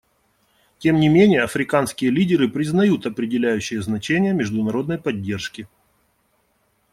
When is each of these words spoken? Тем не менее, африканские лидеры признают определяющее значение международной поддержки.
Тем 0.79 0.99
не 0.99 1.09
менее, 1.09 1.43
африканские 1.43 2.09
лидеры 2.09 2.49
признают 2.49 3.05
определяющее 3.05 3.83
значение 3.83 4.33
международной 4.33 4.97
поддержки. 4.97 5.67